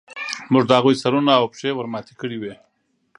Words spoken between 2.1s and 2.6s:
کړې وې